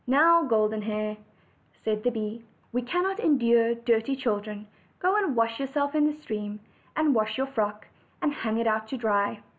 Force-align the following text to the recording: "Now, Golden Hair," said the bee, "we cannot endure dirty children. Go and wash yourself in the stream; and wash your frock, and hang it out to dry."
"Now, 0.07 0.41
Golden 0.45 0.81
Hair," 0.81 1.17
said 1.85 2.01
the 2.03 2.09
bee, 2.09 2.43
"we 2.71 2.81
cannot 2.81 3.19
endure 3.19 3.75
dirty 3.75 4.15
children. 4.15 4.65
Go 4.97 5.15
and 5.15 5.35
wash 5.35 5.59
yourself 5.59 5.93
in 5.93 6.07
the 6.07 6.21
stream; 6.23 6.59
and 6.95 7.13
wash 7.13 7.37
your 7.37 7.45
frock, 7.45 7.85
and 8.19 8.33
hang 8.33 8.57
it 8.57 8.65
out 8.65 8.87
to 8.87 8.97
dry." 8.97 9.43